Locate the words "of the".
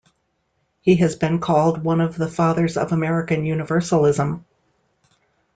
2.01-2.27